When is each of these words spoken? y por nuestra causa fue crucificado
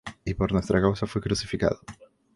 y 0.25 0.33
por 0.33 0.51
nuestra 0.51 0.81
causa 0.81 1.05
fue 1.05 1.21
crucificado 1.21 1.79